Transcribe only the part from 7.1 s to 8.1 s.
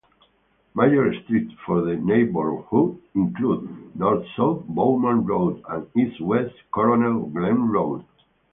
Glenn Road.